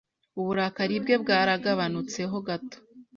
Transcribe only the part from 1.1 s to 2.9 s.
bwaragabanutseho gato